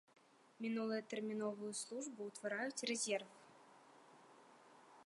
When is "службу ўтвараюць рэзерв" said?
1.83-3.39